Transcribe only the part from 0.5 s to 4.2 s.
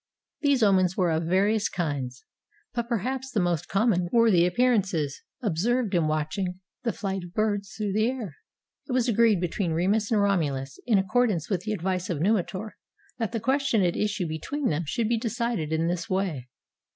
omens were of various kinds, but perhaps the most com mon